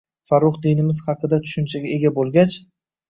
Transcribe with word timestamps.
Farrux 0.29 0.57
dinimiz 0.63 1.01
haqida 1.09 1.41
tushunchaga 1.45 1.93
ega 1.99 2.13
bo‘lgach 2.17 2.57